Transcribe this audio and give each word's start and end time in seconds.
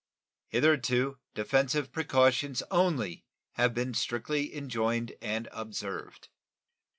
Hitherto 0.47 1.19
defensive 1.35 1.91
precautions 1.91 2.63
only 2.71 3.23
have 3.51 3.75
been 3.75 3.93
strictly 3.93 4.51
enjoined 4.55 5.13
and 5.21 5.47
observed. 5.51 6.29